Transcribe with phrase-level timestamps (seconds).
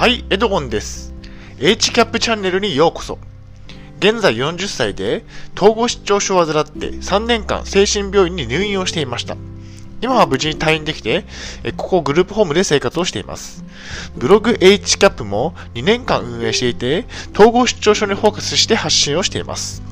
[0.00, 1.12] はい、エドゴンです。
[1.58, 3.18] H キャップチャンネルにようこそ。
[3.98, 9.36] 現在40歳で統合失調症を患って3年間精神病院に入院をしていました。
[10.00, 11.26] 今は無事に退院できて、
[11.76, 13.62] ここグループホームで生活をしています。
[14.16, 19.82] ブログ H キャップも2年間運営していて、統合失調症にフォーカスして発信をしています。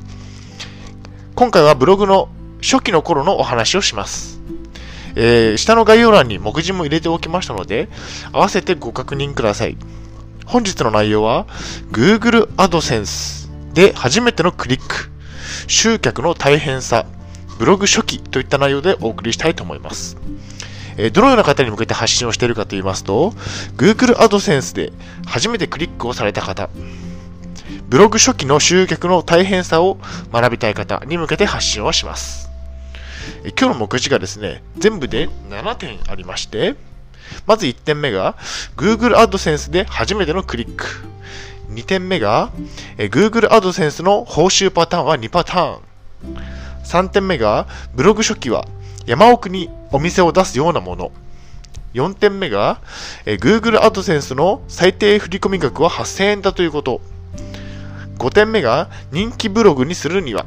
[1.34, 2.30] 今回はブログの
[2.62, 4.38] 初期の頃のお話をします。
[5.17, 7.89] えー、下の概要欄に目次も入れておきましたので、
[8.33, 9.77] 合わせてご確認ください。
[10.47, 11.47] 本日の内容は、
[11.91, 15.11] Google AdSense で初めてのクリック、
[15.67, 17.07] 集客の大変さ、
[17.59, 20.17] ブログ初期といった内容でお送りしたいと思います。
[20.97, 23.31] えどのような方に向けて発信をしているかと言いますと、
[23.77, 24.93] Google AdSense で
[25.27, 26.70] 初めてクリックをされた方、
[27.89, 29.98] ブログ初期の集客の大変さを
[30.33, 32.47] 学びたい方に向けて発信をします。
[33.59, 36.77] 今日の目次がですね、全部で7点ありまして、
[37.47, 38.37] まず1点目が
[38.77, 40.84] Google AdSense で初めてのクリック。
[41.71, 42.51] 2点目が
[42.97, 45.81] Google AdSense の報酬パターンは2パターン。
[46.84, 48.67] 3点目がブログ初期は
[49.06, 51.12] 山奥にお店を出すようなもの。
[51.95, 52.81] 4点目が
[53.25, 57.01] Google AdSense の最低振込額は8000円だということ。
[58.19, 60.45] 5点目が人気ブログにするには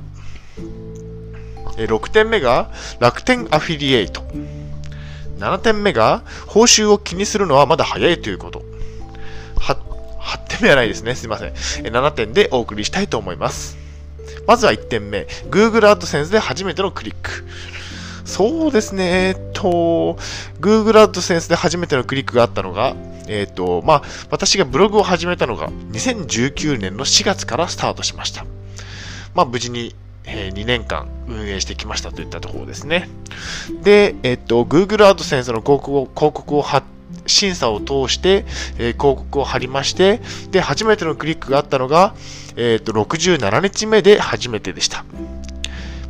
[1.78, 4.22] 6点目が楽天アフィリエイト。
[5.40, 8.64] 7点目が報酬を気にするのはまだ早いということ。
[9.56, 9.78] 8,
[10.48, 11.16] 点目はないですね。
[11.16, 11.54] すいません。
[11.54, 13.78] 7点でお送りしたいと思います。
[14.48, 15.28] まずは1点目。
[15.50, 17.44] Google AdSense で初めてのクリック。
[18.26, 19.30] そうですね。
[19.30, 20.18] えっと、
[20.60, 22.96] Google AdSense で初めてのクリックがあったのが、
[23.28, 28.46] えっと、まあ、私がブログを始めたのが2019年の4月からスタートしました。
[29.34, 33.10] まあ、無事にえ2年間運営してきましたといったところですね。
[33.84, 36.66] で、えっと、Google AdSense の広告を広告を
[37.26, 38.46] 審査を通して、
[38.78, 42.16] えー、広告を貼りまして、で、初めてのクリックがあったのが、
[42.56, 45.06] えっと、67日目で初めてでした。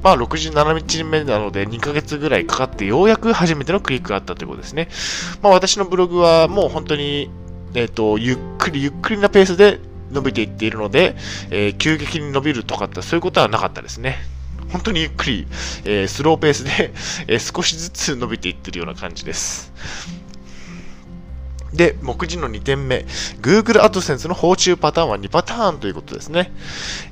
[0.04, 4.90] まあ、67日目なので2ヶ月ぐらいかかってようやく初めてのクリックがあったということですね。
[5.44, 7.30] まあ、私のブログはもう本当に、
[7.76, 9.80] えっ、と、ゆっくりゆっくりなペースで
[10.12, 11.16] 伸びていっているので、
[11.50, 14.18] えー、急激に伸びるとかってそういうことはなかったですね。
[14.72, 15.48] 本当にゆっくり、
[15.84, 16.94] えー、スローペースで、
[17.28, 19.72] えー、少しずつ伸びていってるような感じです。
[21.74, 23.06] で、目次の2点目、
[23.42, 26.52] Google AdSense の報酬パターンは2パターンということですね。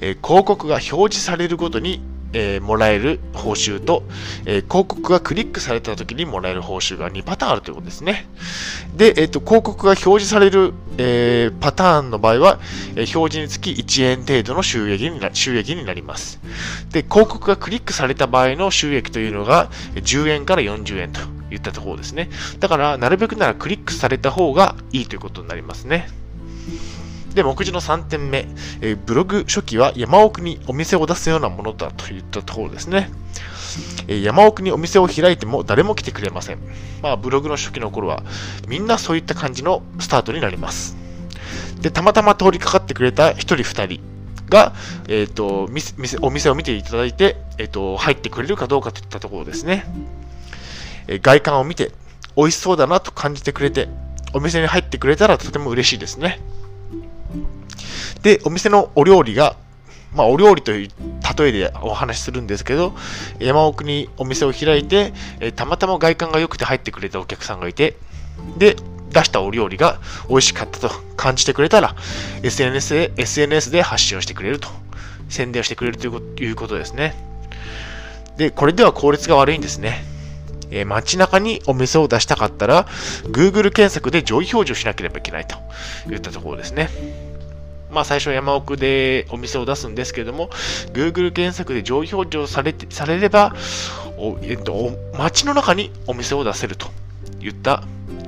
[0.02, 2.02] えー、広告が表示されるごとに
[2.34, 4.04] えー、もらえる報酬と、
[4.46, 8.28] えー、広告がクリックされた時にもらえる報酬が2パターンあるということですね。
[8.96, 12.60] で、えーと、広告が表示される、えー、パターンの場合は、
[12.96, 16.40] え表示につき1円程度の収益にな収益になります。
[16.92, 22.30] で、広告がクリックされた場合の収益というのが10円から40円といったところですね。
[22.60, 26.08] だから、なるべくならクリックされた方がいいということになりますね。
[27.40, 28.48] で、目次の3点目、
[28.82, 33.10] えー、ブログ初期は山奥にお店を出すようなものだといったところですね。
[34.10, 36.60] えー、山奥にお店を開いても誰も来てくれません。
[37.02, 38.24] まあ、ブログの初期の頃は、
[38.68, 40.98] みんなそういった感じのスタートになります。
[41.80, 44.02] で、たまたま通りかかってくれた1人2人
[44.50, 44.74] が、
[45.08, 49.86] え、ー、と、店お店を見ていただいて、えっ、ー、と、入ってくれるかどうかといったところですね。
[51.08, 51.94] えー、外観を見て、
[52.36, 53.88] 美味しそうだなと感じてくれて、
[54.34, 56.42] お店に入ってくれたらとても嬉しいですね。
[58.22, 59.56] で、お店のお料理が、
[60.14, 60.90] まあ、お料理という
[61.38, 62.94] 例えでお話しするんですけど、
[63.40, 67.96] 山奥にお店を開いて、えたまたま外観が良くて入ってくれたお客さんがいて、
[68.58, 68.76] で、
[69.12, 70.00] 出したお料理が
[70.30, 71.96] 美味しかったと感じてくれたら、
[72.44, 74.68] SNS で SNS で発信をしてくれると、
[75.30, 77.16] 宣伝をしてくれるということですね。
[78.38, 80.04] で、これでは効率が悪いんですね。
[80.72, 82.86] えー、街中にお店を出したかったら、
[83.26, 85.58] Google 検索で上位表示をしなければいけないと
[86.12, 86.90] いったところですね。
[87.92, 90.50] まあ最初は山奥でお店を出すんですけども、
[90.94, 93.56] Google 検索で上位表示をされてされれば、
[94.18, 96.88] おえっと、街の中にお店を出せると
[97.42, 97.84] いった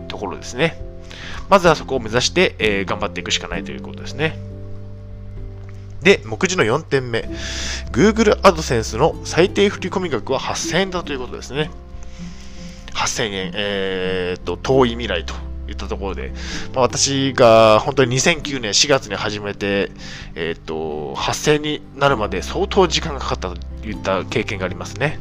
[0.08, 0.82] ところですね。
[1.50, 4.38] まずはそこを目指して、えー、頑張っていくしかないということですね。
[6.02, 7.30] で、目次の4点目。
[7.92, 11.70] Google AdSense の最低振込額は8000円だということですね。
[12.94, 15.34] 8000円、えー、っと、遠い未来と
[15.72, 16.32] 言ったところで、
[16.74, 19.92] まあ、私が本当に2009年4月に始めて、
[20.36, 25.20] えっ、と、発生になるまで相当時間がかかったといった経験がありますね。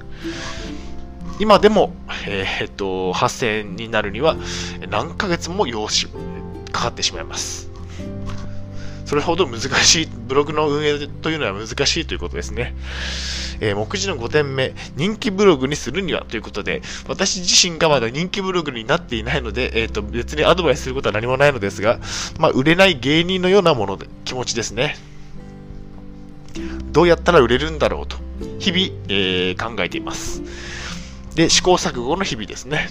[1.38, 1.94] 今でも、
[2.26, 4.36] えっ、と、発生になるには
[4.90, 6.12] 何ヶ月も用紙
[6.72, 7.69] かかってしまいます。
[9.10, 12.76] それほど難しい、ブログの運営というのは難しいということですね。
[13.58, 21.98] えー、目次の5点目、人気ブログにするにはということで、私自身がまだ人気ブログになっていないので、えっ、ー、と、別にアドバイスすることは何もないのですが、
[22.38, 24.94] まあ、売れない芸人のようなもので、気持ちですね。
[26.92, 28.16] どうやったら売れるんだろうと、
[28.60, 30.40] 日々、えー、考えています。
[31.34, 32.90] で、試行錯誤の日々ですね。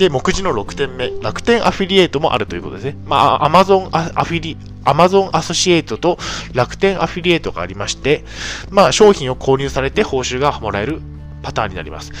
[0.00, 2.96] で、目次の6点目、楽天アフィリエイトもあるということですね。
[3.04, 6.18] まあ、アマゾンアフィリ、アマゾンアソシエイトと
[6.54, 8.24] 楽天アフィリエイトがありまして、
[8.70, 11.02] まあ、商品を購入されて報酬がもらえる
[11.42, 12.12] パターンになります。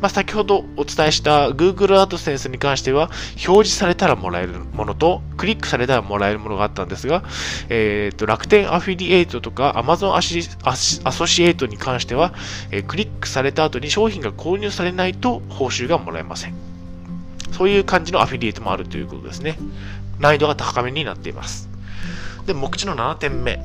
[0.00, 3.08] まあ、先ほどお伝えした Google AdSense に関しては、
[3.46, 7.22] 表示されたらもらえるものと、クリックされたらもらえるものがあったんですが、
[7.68, 10.12] えー、と楽天アフィリエイトとか Amazon
[11.04, 12.34] アソシエイトに関しては、
[12.72, 16.77] えー、クリックされた後に商品が購入されないと報酬がもらえません。
[17.52, 19.58] そういう感じのアフィリエイトもあるということですね。
[20.18, 21.68] 難易度が高めになっています。
[22.46, 23.60] で、目次の7点目、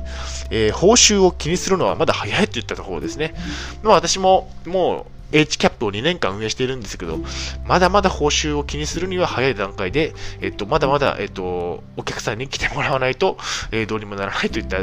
[0.50, 3.34] えー、報酬を気にするのはまだ早いといったところですね。
[3.82, 7.18] まあ、私ももう H キャップを2年間運営しているんですけど、
[7.66, 13.38] まだまだ報酬を気にするには早い段階で、えっと、まだまだ、えっと、お客さんに来てもらわないと、
[13.72, 14.78] えー、どうにもならないといった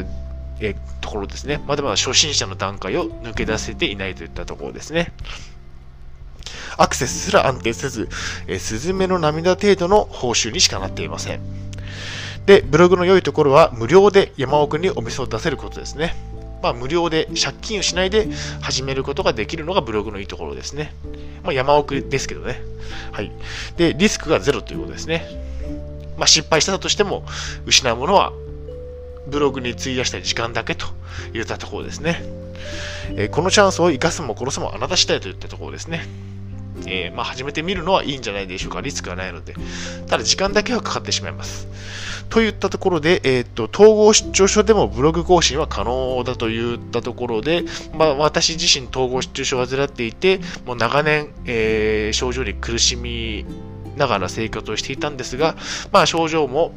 [0.61, 1.61] えところですね。
[1.67, 5.11] まだまだ初心者の段階を抜け出せていないといったところですね。
[6.77, 8.09] アクセスすら安定せず、
[8.47, 11.41] えー、スズメの涙程度の報酬にしかなっていません。
[12.45, 16.15] で、ブログの良いところは無料で山奥にお店を出せることですね。
[16.61, 18.27] まあ、無料で借金をしないで
[18.61, 20.93] 始めることができるのがブログのいいところですね。
[21.43, 22.61] まあ、山奥ですけどね。
[23.11, 23.31] はい。
[23.77, 25.25] で、リスクがゼロということですね。
[26.17, 27.25] まあ、失敗したとしても、
[27.65, 28.31] 失うものは
[29.27, 30.85] ブログに費やした時間だけと
[31.33, 32.23] いったところですね。
[33.15, 36.07] えー、このチャンスを生かすも殺すもあなた次第といったところですね。
[36.85, 38.81] えー、まあ、始めてみるのはいいんじゃないでしょうか。
[38.81, 39.55] リスクはないので。
[40.07, 41.67] ただ時間だけはかかってしまいます。
[42.29, 53.45] といったところで、えっ、と、統合失調症でもブログ更新は可能だといったところで、まあ、私自身統合失調症を患っていて、もう長年、えー、症状に苦しみ
[53.97, 55.55] ながら生活をしていたんですが、
[55.91, 56.73] まあ、症状も、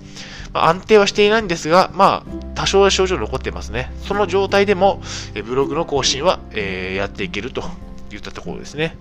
[0.53, 3.93] ま安定はしていないんですが、まあ、多少は症状残ってますね。
[4.03, 5.03] その状態でも、
[5.35, 7.63] えブログの更新は、えー、やっていけると
[8.15, 8.97] 言ったところですね。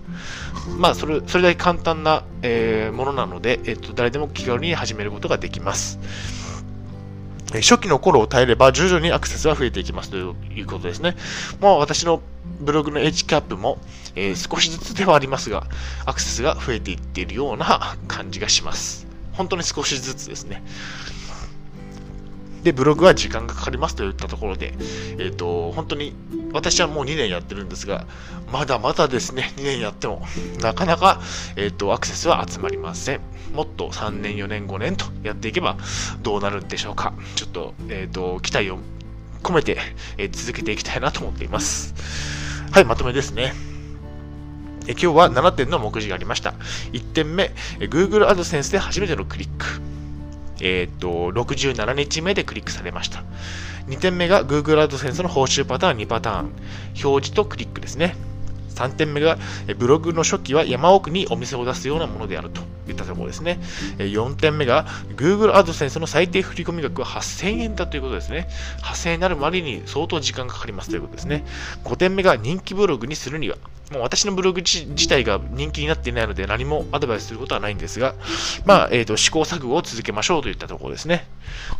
[0.78, 5.98] まあ、それ、それだけ簡単な、えー、ものなので、えっと、誰でも気軽に始めることができます。
[7.54, 11.16] 初期の頃を耐えれば徐々にアクセスは増えていきますということですね。
[11.60, 12.20] もう私の
[12.60, 13.78] ブログの HCAP も、
[14.16, 15.66] えー、少しずつではありますが、
[16.04, 19.06] アクセスが増えていっているような感じがします。
[19.32, 20.62] 本当に少しずつですね。
[22.64, 26.14] で、ブログは時間がかかりますといったところで、えっ、ー、と、本当に
[26.52, 28.06] 私はもう2年やってるんですが、
[28.50, 30.22] まだまだですね、2年やっても、
[30.60, 31.20] なかなか、
[31.56, 33.20] えっ、ー、と、アクセスは集まりません。
[33.52, 35.76] もっと3年、4年、5年とやっていけば
[36.22, 37.12] どうなるんでしょうか。
[37.36, 38.78] ちょっと、えっ、ー、と、期待を
[39.42, 39.78] 込めて、
[40.16, 41.94] え続けていきたいなと思っています。
[42.72, 43.52] はい、まとめですね。
[44.86, 46.54] え今日は7点の目次がありました。
[46.92, 49.83] 1点目、Google AdSense で初めてのクリック。
[50.60, 53.22] えっ、ー、と、67日目でクリックされました。
[53.88, 56.52] 2点目が Google AdSense の報酬パターン2パターン。
[57.02, 58.16] 表示とクリックですね。
[58.74, 59.38] 3点目が、
[59.78, 63.58] ブログの初期は山奥にお店を出すようなものであるといったところですね。
[63.98, 64.86] 4点目が、
[65.16, 68.48] Google AdSense の最低振込額は8000円だということですね。
[68.82, 71.44] 8000円になるまでに相当時間がかかりますということですね。
[71.84, 73.56] 5点目が人気ブログにするには、
[73.92, 78.14] もう私のブログ自体が人気になっていないので何もアドバイスすることはないんですが、
[78.64, 81.26] まあ、えっ、ー、と、試行錯誤を続けましょうといったところですね。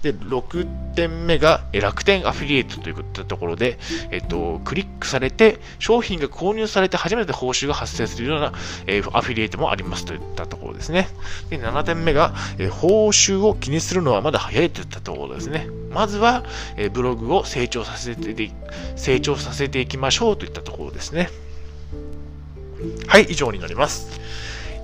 [0.02, 3.78] で、6点目が楽天アフィリエイトといったところで、
[4.10, 8.52] えっ、ー、と、クリックされて、商品が購入されて初めて報酬が発生するような、
[8.86, 10.93] えー、アフィリエイトもありますといったところですね。
[10.94, 11.08] ね
[11.50, 15.68] で、7点目が、え報酬を気にするのはまだ早いといったところですね。
[15.90, 16.44] まずは、
[16.76, 18.50] えブログを成長させて、
[18.96, 21.28] 成長させていきましょうといったところですね。
[23.06, 24.20] はい、以上になります。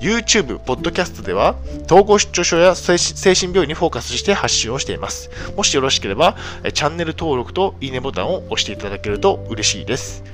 [0.00, 2.96] YouTube、ポッドキャストでは、統合失調症や精
[3.34, 5.30] 神病院にフォーカスして発信をしています。
[5.56, 6.36] もしよろしければ、
[6.72, 10.24] チャンネル登録といいねボタンを押していただけると嬉しいです。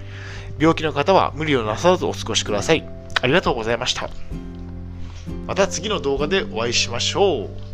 [0.58, 2.88] 病気の方は無理をなさらずお過ごしください。
[3.20, 4.08] ありがとうございました。
[5.46, 7.65] また次の動画でお会いしましょう。